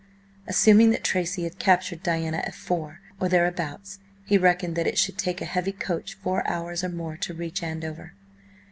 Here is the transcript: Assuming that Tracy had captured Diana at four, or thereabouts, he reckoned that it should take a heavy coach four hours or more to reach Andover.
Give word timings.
Assuming 0.47 0.89
that 0.89 1.03
Tracy 1.03 1.43
had 1.43 1.59
captured 1.59 2.01
Diana 2.01 2.37
at 2.37 2.55
four, 2.55 3.01
or 3.19 3.29
thereabouts, 3.29 3.99
he 4.25 4.35
reckoned 4.35 4.75
that 4.75 4.87
it 4.87 4.97
should 4.97 5.15
take 5.19 5.41
a 5.43 5.45
heavy 5.45 5.71
coach 5.71 6.15
four 6.15 6.41
hours 6.49 6.83
or 6.83 6.89
more 6.89 7.17
to 7.17 7.35
reach 7.35 7.61
Andover. 7.61 8.13